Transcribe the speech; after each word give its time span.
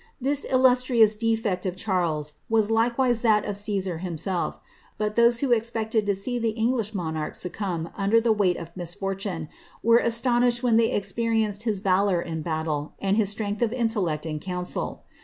This 0.19 0.45
illustrious 0.51 1.13
defect 1.13 1.63
of 1.67 1.75
Charles 1.75 2.33
was 2.49 2.71
likewise 2.71 3.21
that 3.21 3.45
of 3.45 3.55
Caesar 3.55 4.01
hin^ 4.03 4.15
^elf; 4.15 4.57
but 4.97 5.15
those 5.15 5.41
who 5.41 5.51
expected 5.51 6.07
to 6.07 6.15
see 6.15 6.39
the 6.39 6.57
English 6.57 6.95
monarch 6.95 7.35
succumb 7.35 7.87
under 7.95 8.19
the 8.19 8.31
weight 8.31 8.57
of 8.57 8.75
misfortune, 8.75 9.47
were 9.83 9.99
astonished 9.99 10.63
wheu 10.63 10.75
they 10.75 10.91
experienced 10.91 11.61
his 11.69 11.81
valour 11.81 12.25
ia 12.27 12.33
Imttle 12.33 12.93
and 12.97 13.15
his 13.15 13.35
i^trength 13.35 13.61
of 13.61 13.71
intellect 13.71 14.25
in 14.25 14.39
council. 14.39 15.03